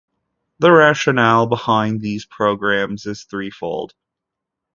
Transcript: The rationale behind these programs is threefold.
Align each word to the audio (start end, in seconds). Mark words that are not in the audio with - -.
The 0.57 0.71
rationale 0.71 1.45
behind 1.45 2.01
these 2.01 2.25
programs 2.25 3.05
is 3.05 3.23
threefold. 3.25 3.93